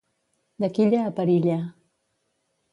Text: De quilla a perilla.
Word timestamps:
De 0.63 0.69
quilla 0.77 1.03
a 1.09 1.13
perilla. 1.21 1.61